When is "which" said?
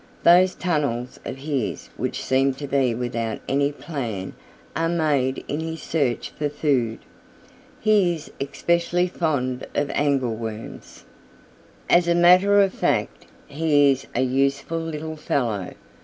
1.95-2.23